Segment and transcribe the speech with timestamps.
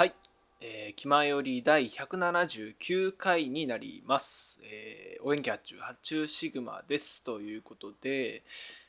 [0.00, 0.14] はい、
[0.62, 4.58] えー、気まより第179回になります。
[4.62, 8.42] えー、お元気発注発注シグマですということで、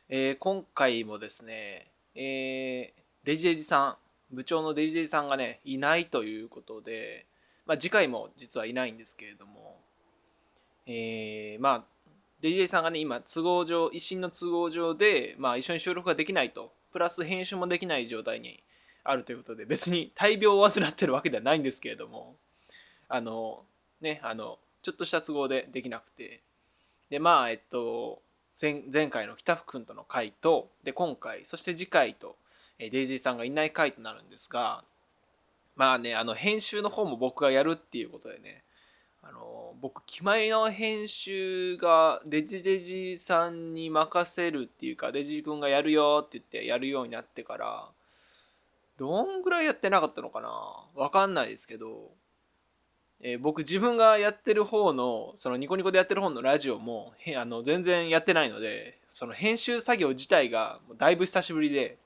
[0.08, 3.98] えー今回もですね、えーデジデジさ
[4.32, 7.26] ん部長のデジデジさんがねいないということで、
[7.66, 9.82] まあ、次回も実はいないんですけれども、
[10.86, 11.84] えーまあ
[12.40, 18.64] デジデジさんがね今都合上一審の都合上で、まあ、一緒に収録ができないとプラス編集もできない状態に
[19.04, 22.36] あるということで別に大病を患ってるわけではないんですけれども
[23.10, 23.64] あの
[24.02, 26.42] ねあのちょっとした都合でできなくて。
[27.12, 28.22] でまあえっと
[28.60, 32.36] 前前回の北福君との回とで今回そして次回と、
[32.80, 34.84] デイジーさんがいない回となるんですが
[35.76, 38.64] まあねあの編集の方も僕がやるっていうことでね
[39.22, 47.88] あの僕決まりの編集がデジデジさんに任せるっていうかデジ君がやるよって言ってやるようになってから
[49.02, 50.52] どんぐらいやってなかったのかな？
[50.96, 52.12] わかんないですけど、
[53.22, 61.98] えー僕自分がやってる方のそのニコニコでやってる方のラジオもあの全然やってないのでその編集作業自体がだいぶ久しぶりで。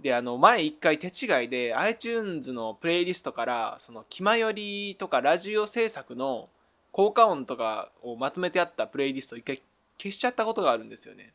[0.00, 6.48] であの前一回手違いで iTunes のプレイリストからその気まよりとかラジオ制作の
[6.92, 9.60] 効果音とかをまとめてあったプレイリストを一回
[10.00, 11.32] 消しちゃったことがあるんですよね。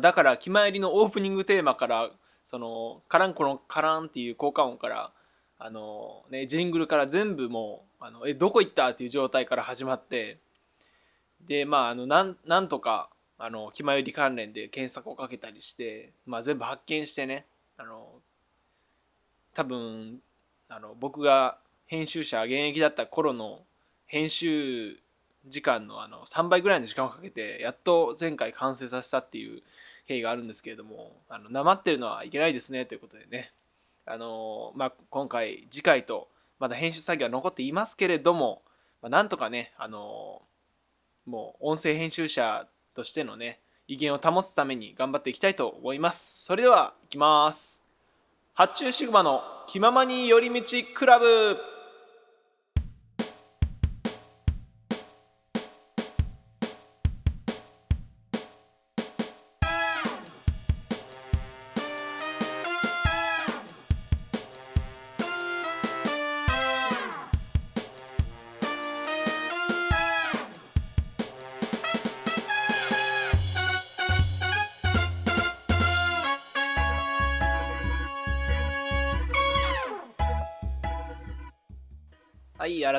[0.00, 2.10] だから気まよりのオープニングテーマから
[2.44, 5.12] そのカランコロンカランっていう効果音から
[5.58, 10.38] あのねジングルから全部もうあのえどこ行ったっていう状態から始まって
[11.46, 17.46] でまああのなんなんとかあの気まより関連で検索をかけたりして、まあ、全部発見してね
[17.78, 18.06] あの
[19.54, 20.20] 多分
[20.68, 23.62] あの僕が編集者現役だった頃の
[24.06, 24.98] 編集
[25.46, 29.62] 時間のあの3倍ぐらいの時間をかけてやっと前回完成させたっていう
[30.10, 33.52] 経緯があるんですけれどもあのなまってるのはいけないですねということでね。
[34.06, 36.26] あの、まあ、今回次回と
[36.58, 38.62] まだ編集作業は残っていますけれども、
[39.02, 40.42] まあ、なんとかねあの
[41.26, 46.44] もう音声編集者としてのね威厳を保つために頑張っていきたいと思います。
[46.44, 47.84] それではいきます。
[48.54, 51.69] 発注シグマの気ままに寄り道クラブ。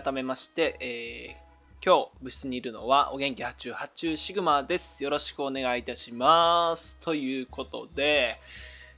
[0.02, 1.52] 改めまして、えー
[1.84, 5.04] 今日部室にいるのはお元気発注発注シグマです。
[5.04, 6.96] よろしくお願いいたします。
[6.98, 8.40] ということで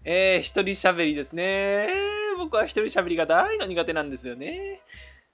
[0.04, 1.88] えー、一人喋りですね。
[2.38, 4.82] 僕は一人喋りが大の苦手なんですよね。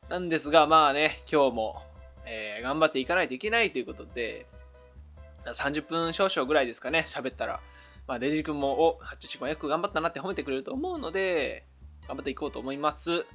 [0.09, 1.81] なんですがまあね今日も、
[2.27, 4.45] えー頑張っていかないといけないということで
[5.45, 7.59] 30分少々ぐらいですかね喋ったら。
[8.05, 11.65] まあデジ君もお発注シグマよく頑張ったなって褒めてくれると思うので
[12.07, 13.25] 頑張っていこうと思います。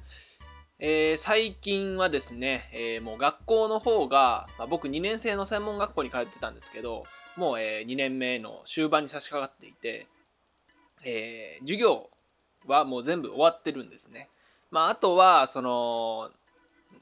[0.79, 7.05] えー最近はですね、えーもう学校の方が、まあ、僕2年生の専門学校に通ってたんですけど
[7.37, 10.07] もう、え2年目の終盤に差し掛かっていて、
[11.05, 12.09] えー授業
[12.67, 14.29] はもう全部終わってるんですね、
[14.71, 16.31] まあ、あとはその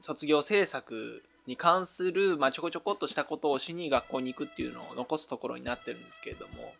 [0.00, 6.74] 卒業制作に関する、まあ、ちょこちょこっとしたことをしに学校に行くっていうのを残すところになってるんですけれども、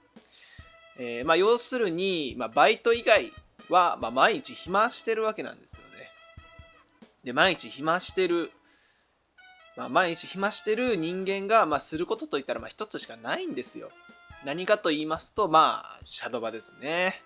[0.99, 3.33] えーまあ、要するに、まあ、バイト以外
[3.69, 5.94] は、まあ、毎日暇してるわけなんですよね。
[7.25, 8.53] で毎日暇してる、
[9.77, 13.91] まあ、毎日暇してる人間が、まあ、することといったらまあ一つしかないんですよ。
[14.45, 17.23] 何かと言いますとまあシャドーバですね、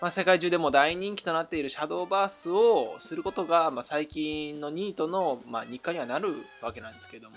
[0.00, 6.28] まあ、世界中でも大人気となっているシャドーバースをすることが、まあ、最近のニートの、まあ、日課にはなる
[6.62, 7.36] わけなんですけども。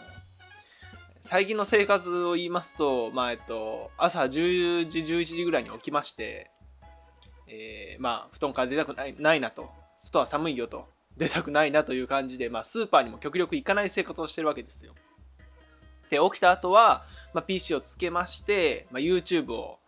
[1.20, 6.52] 最近の生活を言いますと,、まあえっと朝10時11時ぐらいに起きまして、
[7.48, 9.70] えーまあ布団から出たくないないなと。
[9.98, 10.88] 外は寒いよと。
[11.18, 14.94] 出たくないなという感じで、まあ、スーパーにも極力行かない生活をしてるわけですよ。
[16.10, 19.80] で起きた後は、まあ、PC をつけまして、まあ、YouTube を、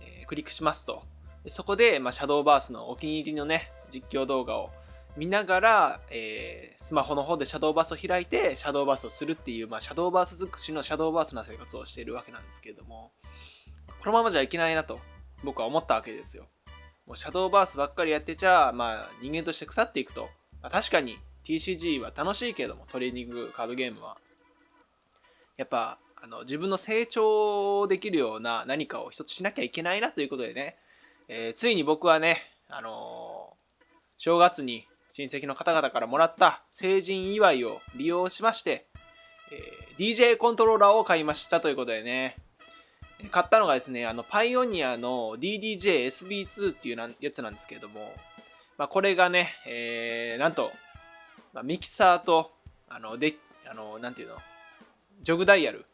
[0.00, 1.02] えークリックしますと。
[1.44, 4.70] でそこで、まあ、シャドーバースのお気に入りのね実況動画を
[5.16, 13.12] 見ながら、えースマホの方でシャドーバースを開いてシャドーバースをするっていう、まあ、シャドーバース尽くしのシャドーバースな生活をしているわけなんですけれども
[14.00, 14.98] このままじゃいけないなと
[15.44, 16.46] 僕は思ったわけですよ。
[17.06, 20.28] もうシャドーバースばっかりやってちゃ、まあ、人間として腐っていくと、
[20.62, 24.16] ま、確かに TCG は楽しいけどもトレーニングカードゲームは。
[25.56, 30.76] やっぱあの自分の成長できるような何かを一つしなきゃいけないなということでね、
[31.28, 33.60] えーついに僕はね、あのー
[34.22, 38.86] 正月に親戚の方々からもらった成人祝いを利用しまして、
[39.50, 42.36] えー、DJ コントローラーを買いましたということでね、
[43.30, 48.12] 買ったのがですね、あの、パイオニアの DDJ-SB2 っていうやつなんですけれども、
[48.80, 50.72] まあ、これがね、えー、なんと、
[51.52, 52.50] まあ、ミキサーと、
[52.88, 53.34] あの、で、
[53.70, 54.36] あの、なんていうの、
[55.20, 55.84] ジョグダイヤル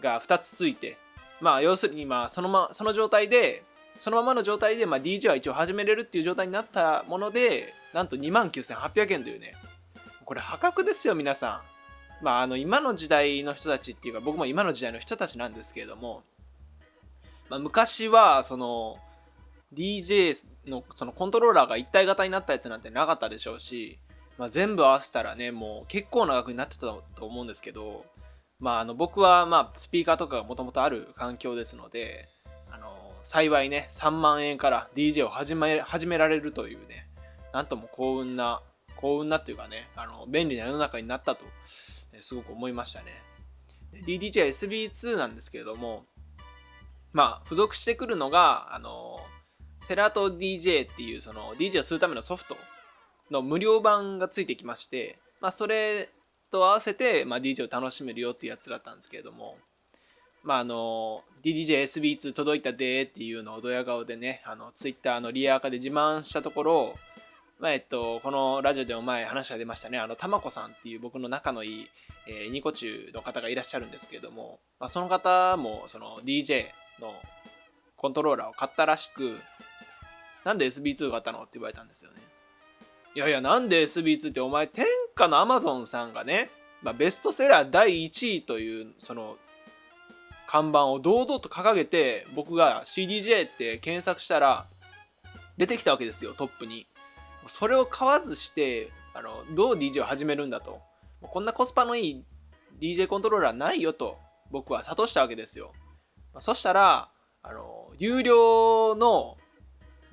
[0.00, 0.96] が2つついて、
[1.42, 3.64] まあ、要するに、まあ、そのま、その状態で、
[3.98, 9.54] そのままの状態で、まあ、DJ は一応始めれるっていう状態になったもので、なんと29,800円というね、
[10.24, 11.62] これ破格ですよ、皆さ
[12.22, 12.24] ん。
[12.24, 16.22] まあ、あの、今の時代の人たちっていうか、僕も今の時代の人たちなんですけれども、
[17.50, 18.96] まあ、昔は、その、
[19.74, 20.32] DJ
[20.66, 23.98] のそのコントローラーが一体型になったやつなんてなかったでしょうし、
[24.38, 28.04] まあ、全部合わせたらね、もう結構な額になってたと思うんですけど、
[28.58, 32.26] まあ、あの僕はまあスピーカーとかがもともとある環境ですので、
[32.70, 37.08] あの幸いね、3万円から DJ を始め始められるというね、
[37.52, 38.62] なんとも幸運な、
[38.96, 41.44] 幸運なというかね、あの便利な世の中になったと、
[42.20, 43.22] すごく思いましたね。
[44.06, 46.04] DDJ SB2 なんですけれども、
[47.12, 49.20] まあ、付属してくるのが、あの、
[49.86, 52.56] セラト DJ っていうその DJ をするためのソフト
[53.30, 56.08] の無料版がついてきまして、まあ、それ
[56.50, 59.58] と合わせて、まあ、DJ を楽しめるよっていうやつだったんですけれども、
[60.42, 66.94] まあ、あの DDJ-SB2 届いたぜっていうのをドヤ顔でねあのツイッターのリアカで自慢したところ、
[67.60, 69.98] まあえっと、このラジオでも前話が出ましたね。
[70.00, 71.86] あのたまこさんっていう僕の仲のいい、
[72.26, 76.64] えー、ニコ中の方がいらっしゃるんですけれども、まあ、その方もその DJ
[77.00, 77.14] の
[77.96, 79.38] コントローラーを買ったらしく
[80.46, 81.40] なんで SB2 買ったの？
[81.40, 82.18] って言われたんですよね
[83.16, 86.50] いやいや、なんで SB2 ってお前、天下のアマゾンさんがね、
[86.82, 89.38] まあ、ベストセラー第1位という、その、
[90.46, 94.66] 看板を堂々と掲げて、僕が CDJ って検索したら、
[95.56, 96.86] 出てきたわけですよ、トップに。
[97.48, 100.80] それを買わずして、あの、どう DJ を始めるんだと。
[101.22, 102.24] こんなコスパのいい
[102.78, 104.18] DJ コントローラーないよと、
[104.52, 105.72] 僕は諭したわけですよ。
[106.38, 107.08] そしたら、
[107.42, 109.38] あの、有料の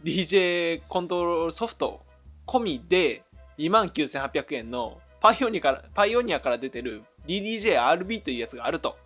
[0.03, 2.01] DJ コントロールソフト
[2.45, 3.23] 込みで
[3.57, 8.97] 29,800円のパイオニアからパイオニアから出てる DDJ-RB というやつがあると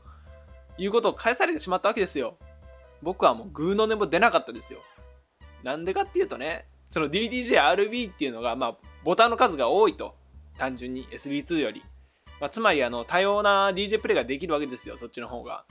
[0.77, 2.37] いうことを返されてしまったわけですよ。
[3.01, 4.79] 僕はもうグーの音も出なかったですよ。
[5.63, 10.15] なんでかっていうとね、その DDJ-RB っていうのが、まあ、ボタンの数が多いと。
[10.57, 11.83] 単純に SB2 より。
[12.39, 15.65] まあ、つまり、あの、多様な DJ プレイができるわけですよ、そっちの方が。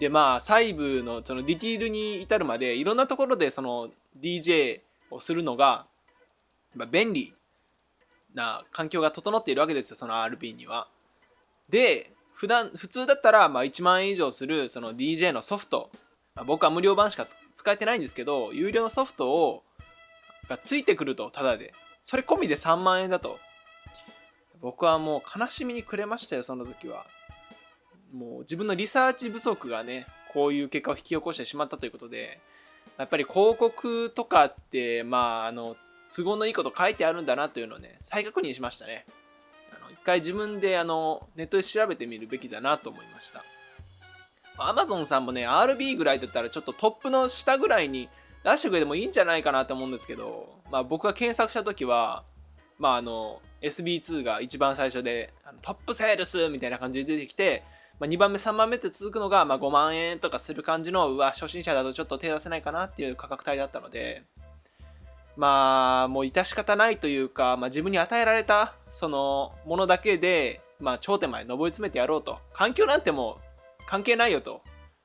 [0.00, 4.80] で、まあ、細部の、そのディティールに至るまで、いろんなところでその DJ
[5.10, 5.86] をするのが、
[6.74, 7.34] ま、便利
[8.34, 10.88] な環境が整っているわけですよその RB には。
[11.68, 15.90] で普段普通だったらまあ1万円以上するその DJ のソフト、
[16.34, 19.62] まあ、僕は無料版しか使えてないんですけど有料のソフトを
[20.48, 21.74] がついてくるとただで。
[22.02, 23.38] それ込みで3万円だと。
[24.62, 27.06] 僕はもう悲しみに暮れましたよその時は。
[28.12, 32.40] もう自分のリサーチ不足がねこういう結果を引き起こしてしまったということで
[32.98, 35.76] やっぱり広告とかってまああの
[36.14, 39.06] 都合のいいこと書いてあるんだなというのをね、再確認しましたね。
[39.72, 43.44] あの一回自分であのネットで調べてみるべきだなと思いました。
[44.58, 48.10] アマゾンさんもね、RB ぐらいだったらちょっとトップの下ぐらいに
[48.44, 52.24] 出してくれてもいいんじゃないかなと思うんですけど、まあ僕が検索した時は、
[52.78, 57.62] まああの、SB2 が一番最初で、トップセールスみたいな感じで出てきて、
[58.00, 64.24] まあ、2番目、3番目って続くのが、まあ、5万円とかする感じの、うわ、初心者だとちょっと手出せないかなっていう価格帯だったので、
[65.36, 72.38] まあ、もう致し方ないというか、まあ、自分に与えられた、その、ものだけで、まあ、頂点まで上り詰めてやろうと。
[72.54, 73.38] 環境なんても
[73.80, 74.62] う、関係ないよと。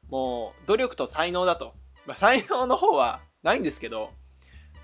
[0.09, 1.73] もう、努力と才能だと。
[2.05, 4.11] まあ、才能の方はないんですけど、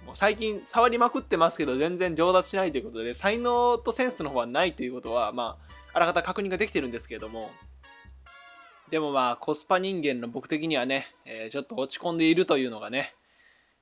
[0.05, 5.57] もう最近触りまくってますけど、全然上達しないということで、才能とセンスの方はないということは、ま
[5.93, 7.51] あ、あらかた確認ができてるんですけれども、
[8.91, 13.15] でもまあ、コスパ人間の僕的にはね、えー、ちょっと落ち込んでいるというのがね、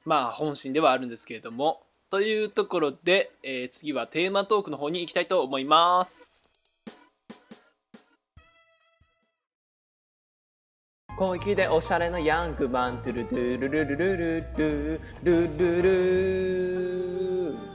[0.06, 1.82] まあ本心ではあるんですけれども。
[2.12, 6.48] というところで、えー、次はテーマトークの方に行きたいと思います。
[11.18, 15.82] 小粋でおしゃれなヤングマントゥルドゥルルルルルルルルル
[17.54, 17.69] ル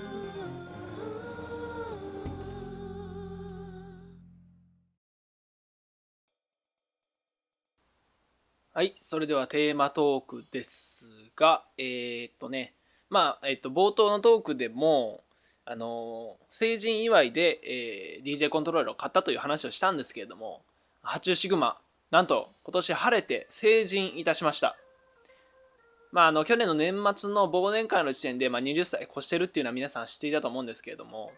[8.77, 11.07] はい、それではテーマトークです。
[11.37, 12.75] が、えー、っとね、
[13.09, 15.23] まあ、えっと、冒頭のトークでも、
[15.65, 20.63] あの成人祝いで、えー、DJ コントローラーを買ったという話をしたんですけれども、
[21.03, 21.79] ハチューシグマ、
[22.11, 24.77] なんと今年晴れて成人いたしました。
[26.11, 31.31] まあ、あの去年の年末の忘年会の時点で、まあ、20歳越してるっていうのは皆さん知っていたと思うんですけれども、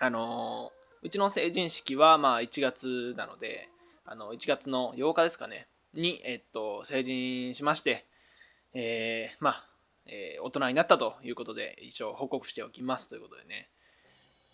[0.00, 0.72] あの
[1.04, 3.68] うちの成人式はまあ1月なので
[4.04, 8.06] あの1月の8日ですかねに、えっと、成人しまして、
[8.74, 9.66] えー、まあ、
[10.06, 13.68] えー、大人になったということで一応報告しておきますということでね。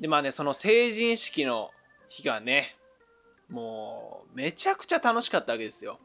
[0.00, 1.70] でまあねその成人式の
[2.08, 2.76] 日がね
[3.48, 5.98] もうめちゃくちゃ楽しかったわけですよ。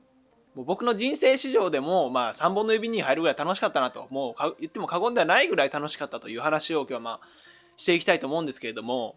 [0.56, 7.28] もう僕の人生史上でも、まあ、3本の指に入るぐらい楽しかったなと、もう言っても過言ではないぐらい楽しかったという話を今日はまあ、
[7.78, 9.16] していきたいと思うんですけれども、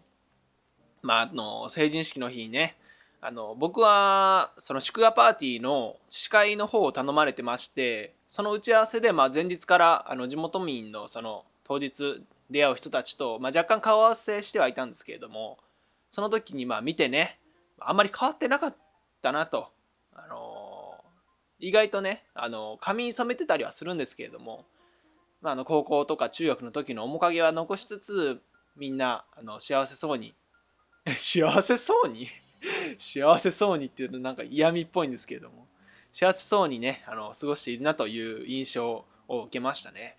[1.01, 2.77] まあ、あの、成人式の日にね、
[3.25, 15.57] あの、僕は、その祝賀パーティーの司会の方を頼まれてまして、その打ち合わせで、まあ、前日から、あの、地元民の、その、当日出会う人たちと、まあ、若干顔合わせしてはいたんですけれども、
[16.11, 17.39] その時に、まあ、見てね、
[17.79, 18.75] あんまり変わってなかっ
[19.21, 19.69] たなと。
[20.15, 21.03] あの
[21.59, 24.65] 意外とねあの髪染めてたりはするんですけれども、
[25.41, 28.41] まあ、あの高校とか中学の時の面影は残しつつ
[28.77, 30.33] みんなあの幸せそうに
[31.17, 32.27] 幸せそうに？
[32.97, 35.67] 幸せそうにっていうとなんか嫌味っぽいんですけれども
[36.11, 40.17] 幸せそうにねあの過ごしているなという印象を受けましたね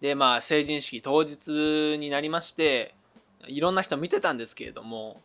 [0.00, 2.94] でまあ成人式当日になりまして
[3.46, 5.20] いろんな人見てたんですけれども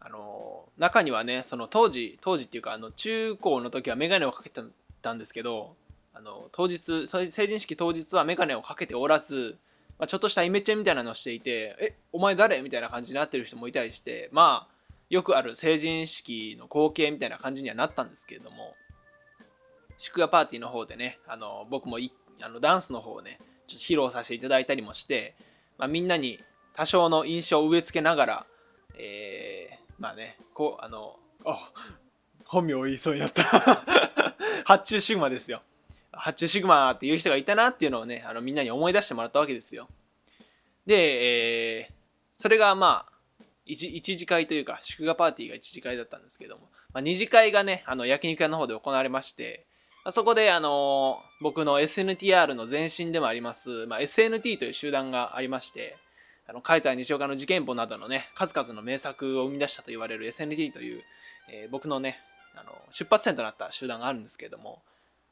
[0.00, 4.60] あの中にはねその当時当時っていうかあの中高の時は眼鏡をかけて
[5.02, 5.74] たんですけど
[6.14, 9.58] あの当日成人式当日は眼鏡をかけておらず、
[9.98, 14.75] まあ、ちょっとしたイメチェンみたいなのをしていて「えお前誰?」みたいな感じになってる人もいたりしてまあ
[15.08, 18.74] よくある成人式の光景みたいな感じにはなったんですけれども
[19.98, 21.98] 祝賀パーティーの方でねあの僕も
[22.42, 25.34] あのダンスの方をねちょっと披露させていただいたりもして、
[25.78, 26.40] まあ、みんなに
[26.74, 28.46] 多少の印象を植え付けながら、
[28.98, 31.72] えー、まあねこうあのあ
[32.44, 33.42] 本名を言いそうになった。
[34.64, 35.62] 発注シグマですよ。
[36.12, 39.88] 発注シグマっていう人がいたなっていうのをねあのみんなに思い出してもらったわけですよ。
[40.86, 41.92] で、えー、
[42.34, 43.15] それがまあ
[43.66, 49.66] 一一次会というか祝賀パーティーが一次会だったんですけども、まあ、二次会がねあの焼肉屋の方で行われまして
[50.06, 55.96] あそこで、あの僕の SNTR の前身でもあります、まあ、SNT という集団がありまして、
[56.46, 61.02] あの海西西岡の事件簿などのね数々の名作を生み出したと言われる SNT という、
[61.50, 62.20] えー、僕のね
[62.54, 64.80] あの出発点となった集団があるんですけれども、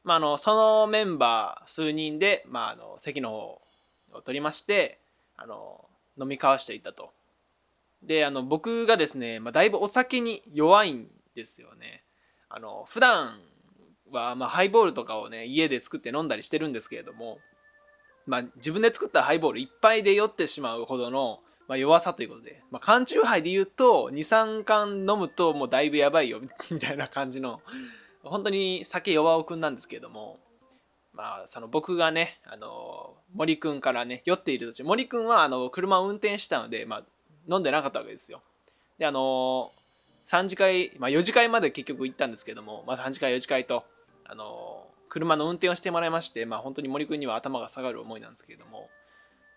[0.03, 4.99] まあ、あのそのメンバー数人で、まあ、あの席の方を取りまして
[5.37, 5.85] あの
[6.19, 7.11] 飲み交わしていたと。
[8.05, 12.03] であの僕がですね、まあ、だいぶお酒に弱いんですよね。
[12.49, 13.41] あの普段
[14.11, 17.39] はまあハイボールとかをね家で作って飲んだりしてるんですけれども
[18.25, 27.61] まあ、自分で作ったハイボールいっぱいで酔ってしまうほどの、まあ、弱さということで、まあ、缶チューハイで言うと23缶飲むともうだいぶやばいよ みたいな感じの
[28.23, 30.39] 本当に酒弱尾くんなんですけれども
[31.13, 37.03] まあその僕がねあの森くんからね酔っている途中森くんはあの車を運転したので、まあ、
[37.49, 38.41] 飲んでなかったわけですよ。
[38.97, 39.71] であの
[40.25, 43.83] 3次会、まあ、4次会まで結局行ったんですけども、まあ、3次会4次会と
[44.25, 48.89] あの車の運転をしてもらいまして、まあ、本当に森君には頭が下がる思いなんですけれども、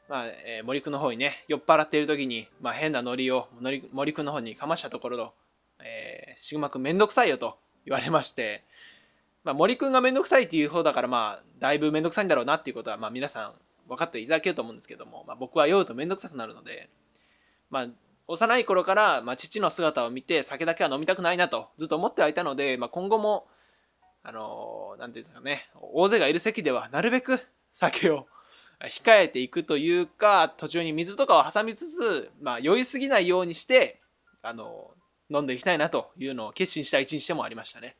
[0.08, 3.48] まあえー、森君の方にね酔っ払っている時に、まあ、変なノリを
[3.92, 5.32] 森君の方にかましたところの、
[5.82, 8.64] えー、シグマ君めんどくさいよと言われまして、
[9.44, 13.52] まあ、森君がめんどくさいっていう方だからまあだいぶめんどくさいんだろうなっていうことは、まあ、皆さん
[13.88, 16.90] 分かっていただけると思うんですけども、まあ、僕は酔うとめんどくさくなるので、
[17.70, 17.86] まあ、
[18.26, 23.46] 幼い頃から、まあ、父の姿を見て酒だけは飲みたくないなとずっと思ってはいたので、まあ、今後も
[24.22, 27.40] あの何て言うんですかね大勢がいる席ではなるべく
[27.72, 28.26] 酒を
[28.80, 34.00] 控えていくというか途中に水とかを挟みつつ、まあ、酔いすぎないようにして
[34.42, 34.90] あの
[35.30, 37.96] 飲んでいきたいなというのを決心した一日でもありましたね。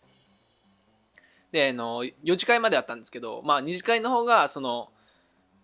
[1.53, 4.91] であの4次会まであったんですけど、まあ、2次会の方がその、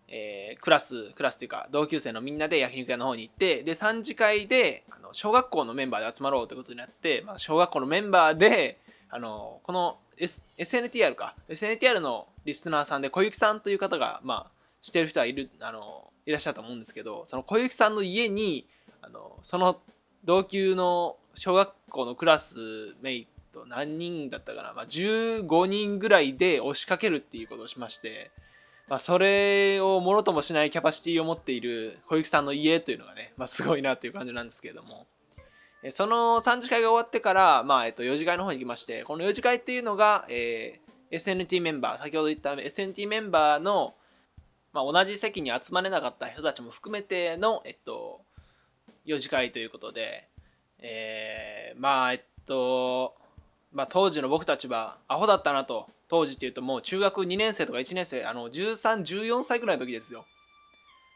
[0.09, 8.79] えー、クラスクラスというか同級生のみんなで焼肉屋の方に行ってで3次会であの小学校のメンバーで集まろうということになって、まあ、小学校のメンバーで
[9.11, 11.35] あのこの S、SNTR か。
[11.49, 18.67] SNTR のリスナーさんで小雪さんという方がまあ知ってる人はいるあのいらっしゃると思うんですけどその小雪さんの家に
[19.03, 19.79] あのその
[20.25, 22.57] 同級の小学校のクラス
[23.03, 28.31] メイト何人だったかな、まあ、15人ぐらいで押しかけるっていうことをしまして、
[28.89, 35.07] まあ、それをものともしないキャパシティを持っている小雪さんの家というのがね、まあ、すごいなという感じなんですけれども。
[35.91, 43.95] その3次会が終わってから、まあえっと、4次会の方に行きまして、この4次会っていうのが、えー、SNT メンバー、先ほど言った SNT メンバーの、
[44.73, 48.23] まあ、同じ席に集まれなかった人たちも含めての、えっと、
[49.07, 50.27] 4次会ということで、
[50.79, 53.15] えー、まあ、えっと、
[53.73, 60.27] まあ、当時の僕たちはアホだったなと当時っていうともう中学2年生とか1年生あの1314歳ぐらいの時ですよ。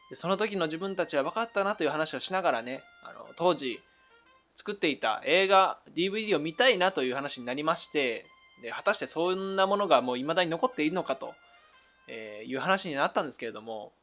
[0.09, 3.79] でその時の自分たちは分かったなという話をしながらねあの当時
[4.55, 8.25] 作っていた映画 DVD を見たいなという話になりまして
[8.61, 11.33] で果たしてそんなものがもう未だに残っているのかと、
[12.07, 13.93] えー、いう話になったんですけれども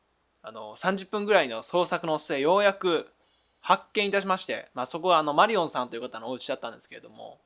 [0.43, 3.09] あの30分ぐらいの創作の末ようやく
[3.61, 7.39] 発見いたしまして、まあ、そこはあのマリオンさんという方のお家だったんですけれども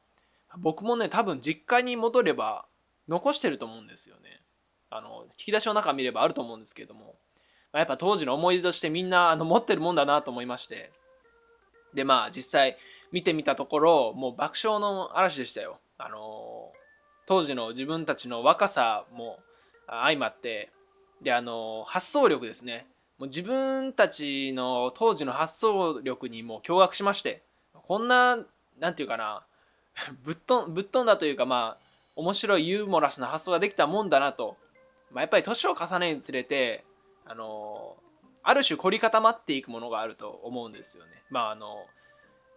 [0.58, 2.66] 僕もね多分実家に戻れば
[3.10, 4.40] 残してると思うんですよね。
[4.88, 7.16] あの引き出しの中見ればあると思うんですけれども、
[7.72, 10.92] まあ、やっぱ当時の思い出としてみんなあの持ってるもんだなと思いまして。
[11.92, 12.78] でまあ実際
[13.10, 15.80] 見てみたところもう爆笑の嵐でしたよ。
[15.98, 16.72] あの
[17.26, 19.40] 当時の自分たちの若さも
[19.88, 20.70] 相まって。
[21.20, 22.86] であの発想力ですね。
[23.18, 27.42] もう自分たちの当時の発想力にも驚愕しまして。
[27.74, 28.38] こんな
[28.78, 29.42] なんていうかな。
[30.22, 31.89] ぶっとぶっ飛んだというかまあ
[32.20, 34.56] 面白いユーモラスな発想ができたもんだなと、
[35.10, 36.84] まあ、やっぱり年を重ねにつれて
[37.24, 37.96] あの
[38.42, 41.10] ある種凝り固まっていくものがあると思うんですよね。
[41.30, 41.86] まああの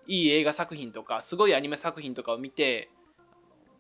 [0.06, 2.90] いい映画作品とかすごいアニメ作品とかを見て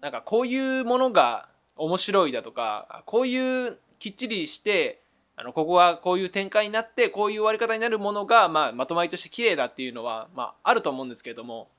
[0.01, 5.01] なんかこういうものが面白いだとかこういうきっちりして
[5.35, 11.69] あのここはこういう展開になってこういう終わり方になるものが、まあ、まとまりとして綺麗だっていうのは、まあ、あると思うんですけれども、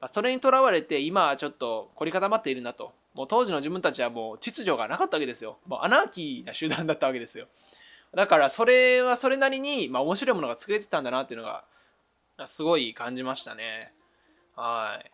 [0.00, 5.58] ま、それにとらわれて今はちょっと凝り固まっているなともう当時の自分たちはもう秩序がなかったわけですよ。
[5.66, 7.48] もうアナーキーな集団だったわけですよ。
[8.14, 11.64] だからそれはそれなりに、まあ、面白いものが作れてたんだなっていうのが
[12.46, 13.92] すごい感じましたね。
[14.54, 15.10] はい。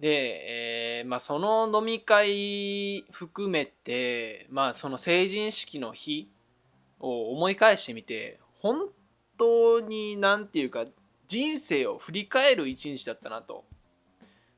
[0.00, 6.30] で、えーまあ、その飲み会含めて、まあ、その成人式の日
[7.00, 8.86] を思い返してみて本
[9.36, 10.84] 当に何て言うか
[11.26, 13.64] 人生を振り返る一日だったなと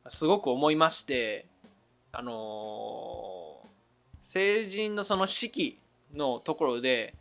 [0.08, 1.46] すごく思いまして
[2.12, 3.68] あのー、
[4.20, 5.78] 成人のその式
[6.14, 7.14] のところで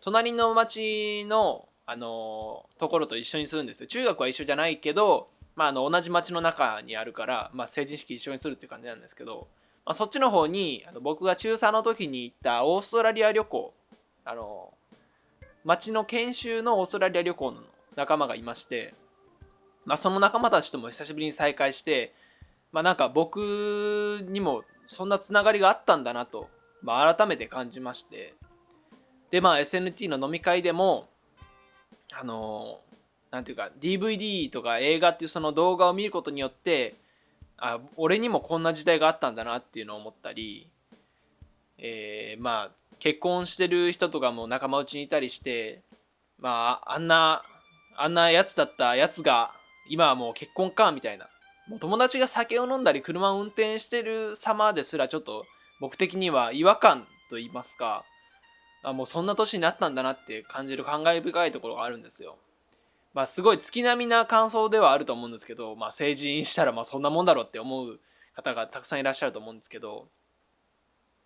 [0.00, 3.86] 隣の町の、あのー、ところと一緒にするんですよ。
[3.86, 9.48] 中学は一緒じゃないけど、まあ、あの同じ町の中にあるから、まあ、成人式一緒にするっていう感じなんですけど、
[9.84, 13.74] まあ、そっちの方にあの僕が中3の時に行ったオーストラリア旅行
[14.24, 14.72] あの
[15.64, 17.62] 町の研修のオーストラリア旅行の
[17.96, 18.94] 仲間がいまして、
[19.84, 22.14] まあ、その仲間たちとも久しぶりに再会して
[22.72, 26.48] まあなんか僕にもそんなつながりがあったんだなと、
[26.82, 28.34] まあ、改めて感じまして。
[29.30, 31.08] でまあ SNT の飲み会でも
[32.12, 32.80] あの
[33.30, 36.94] なんていうか DVD とか映画っていうその動画を見ることによって
[37.58, 40.70] あ俺にもこんな時代があったんだなっていうのを思ったり、
[41.76, 45.82] えー、まあ結婚してる人とかも仲間内にいたりして
[46.38, 47.42] まああんな
[47.96, 49.52] あんなやつだったやつが
[49.90, 51.28] 今はもう結婚かみたいな。
[51.68, 55.44] もう友達が酒を飲んだり車を運転してる様ですらちょっと
[55.80, 58.04] 僕的には違和感と言いますか
[58.82, 62.36] あもうそんな年になったんだなって感じる感慨深いところがあるんですよ。
[63.14, 67.98] まあすごい月並みな感想ではあると思うんですけど、まあ成人したらまあそんなもんだろうって思う
[68.34, 70.06] 方がたくさんいらっしゃると思うんですけど、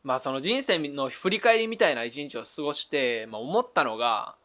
[0.02, 4.36] まあその人生の振り返りみたいな一日を過ごして、まあ、思ったのが、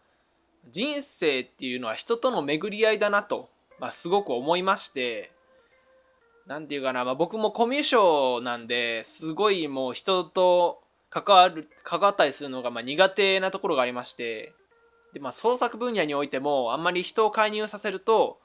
[0.69, 5.31] 人生っていうのは人との巡り合いだなと、まあ、すごく思いまして、
[6.47, 14.53] なんていうかな、まあ、僕もコミュ障なんですごいもう人と関わる関わったりするのがまあ苦手なところがありまして
[15.13, 18.39] で、まあ、創作分野においてもあんまり人を介入させると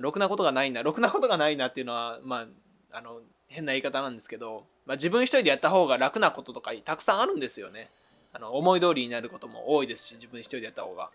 [0.00, 2.46] ろくなことがないなろくなことがないなっていうのは、ま
[2.92, 7.88] あ、あの変な言い方なんですけど、まあ、自分一人でやった方が楽なこととかたくさんあるんですよね。
[8.32, 11.10] あの思い通りになることも多いですし自分一人でやった方が。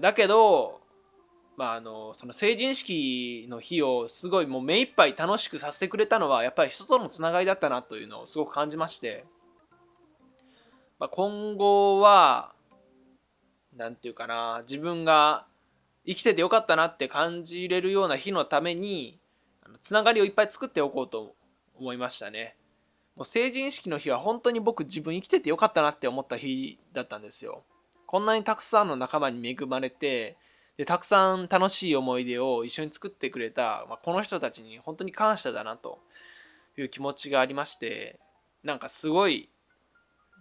[0.00, 0.80] だけど
[1.56, 9.24] まあ、あのその成人式の日をすごいもう目いっぱい楽しくさせてくれたのはやっぱり人とのつながりだったなというのをすごく感じまして、
[10.98, 12.52] まあ、今後は
[13.74, 15.46] 何て言うかな自分が
[16.06, 19.18] 生きててよかったなって感じれるような日のために
[19.80, 21.34] つながりをいっぱい作っておこうと
[21.74, 22.56] 思いましたね。
[23.16, 27.64] もう成人式の日は本当に僕自分生きててよかったなって思った日だったんですよ。
[28.06, 30.36] こんなにたくさんの仲間に恵まれて
[30.76, 35.98] でたくさん楽しい思い出を一緒に作ってくれた、まあ、この人たちに本当に感謝だなと
[36.76, 38.18] いう気持ちがありまして
[38.62, 39.48] なんかすごい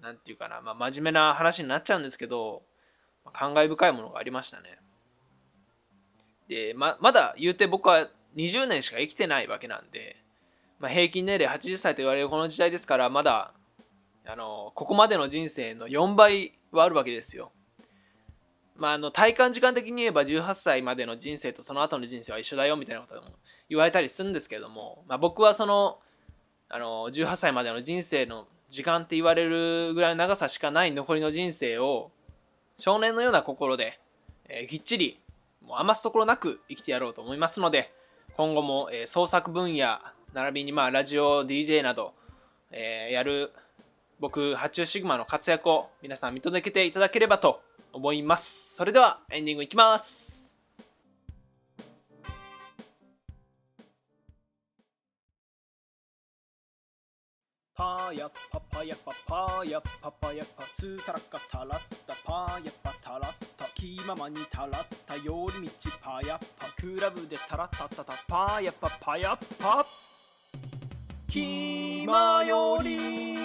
[0.02, 2.64] 何て言うかな、まあ、真面目な話になっちゃうんですけど、
[3.24, 4.78] まあ、感慨深いものがありましたね。
[6.48, 10.18] でままだ言うて僕は20年しか生きてないわけなんで、
[10.80, 13.54] まあ、平均年齢80歳と言われるこの時代ですからまだ
[14.28, 17.52] あのここまでの人生の4倍はあるわけですよ。
[18.78, 23.30] まあ、あの体感時間的に言えば18歳までの人生とその後の人生は一緒だよみたいなことも
[23.70, 26.00] 言われたりするんですけれども、まあ、僕はその
[26.68, 32.12] あの18歳までの人生の時間って言われるぐらいの長さしかない残りの人生を
[32.78, 34.00] 少年のような心で、
[34.50, 35.22] えー、ぎっちり
[35.62, 37.94] もう余すところなく生きてやろうと思いますので
[38.36, 40.00] 今後も、えー、創作分野
[40.34, 42.14] 並びにまあラジオ DJ など、
[42.72, 43.54] えー、やる
[44.20, 48.76] 僕発注シグマの活躍を皆さん見届けていただければと思います。
[48.76, 50.36] それではエンディングいきます。
[57.78, 69.86] パーヤパパヤパパーヤパパヤパスタラカタラッタパーヤパタラッタキーママにタラッタ寄り道パヤパクラブでタラッタタタパーヤパパヤパ
[71.28, 73.45] キーマより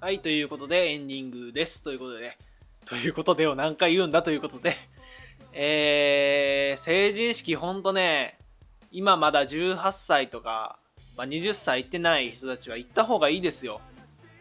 [0.00, 1.82] はいということでエンディングです。
[1.82, 2.38] ということでね。
[2.84, 4.76] ということでを何回言うんだということで。
[5.52, 8.38] えー、成人式ほんとね
[8.92, 10.78] 今まだ18歳とか、
[11.16, 13.80] まあ、20歳行ってない人たちは行った方がいいですよ。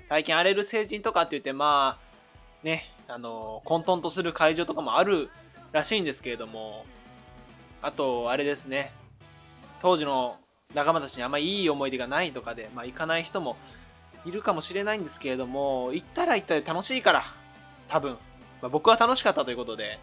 [0.04, 5.32] 最近荒れる成人とかって言ってまあねあの混沌とする会場とかもある
[5.72, 6.86] らしいんですけれども。
[7.82, 8.94] あとあれですね。
[9.80, 10.38] 当時の
[10.76, 13.58] 仲間たちにあんまいい思い出がないとかで、まあ、行かない人も
[14.28, 17.24] いるかもしれないんですけれども、行ったら行ったで楽しいから、
[17.88, 18.18] 多分。
[18.62, 20.00] まあ、僕は楽しかったということで、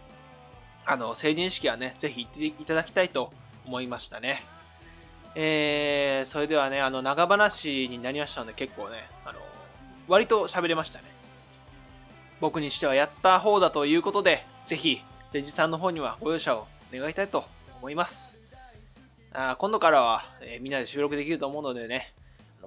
[0.87, 3.33] あの、成人式はね、ぜひ行っていただきたいと
[3.67, 4.43] 思いましたね。
[5.35, 9.41] えー、それではね、あの、長話になりましたので、結構ね、あの、
[10.09, 11.05] 割と喋れましたね。
[12.41, 17.45] 僕にしてはやった方だということで、ぜひ、デジさんの方にはご容赦を願いたいと
[17.81, 18.39] 思います。
[19.33, 22.13] あ今度からは、えー、みんなで収録できると思うのでね、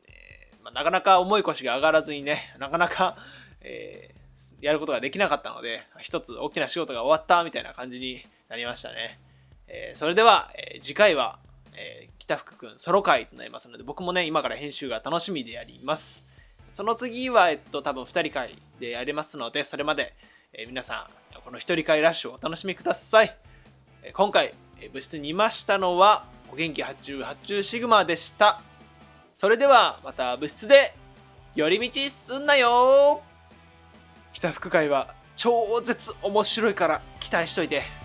[0.06, 3.18] えー、まあ、なかなか重い腰が上がらずにね、なかなか、
[3.60, 9.20] えー、やることができなかったので、一つ大きな仕事が終わったみたいな感じになりましたね。
[9.68, 11.38] えそれでは、え次回は、
[11.74, 16.24] え北福くんソロ回となりますので、僕もね、今から編集が楽しみでやります。
[16.72, 20.14] その次は、えっと、多分2人会でやりますので、それまで、
[20.56, 23.36] えー、皆さん、この一人会ラッシュをお楽しみください。
[24.04, 28.60] えー、今回、えー、部室にいましたのは、お元気発注発注シグマでした。
[29.32, 30.94] それでは、また部室で、
[31.56, 33.20] 寄り道すんなよ
[34.32, 38.03] 北福会は超絶面白いから期待しといて。